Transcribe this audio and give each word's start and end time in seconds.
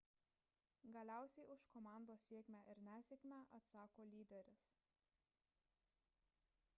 galiausiai 0.95 1.49
už 1.55 1.65
komandos 1.75 2.23
sėkmę 2.31 2.61
ir 2.73 2.81
nesėkmę 2.87 3.41
atsako 3.59 4.07
lyderis 4.13 4.67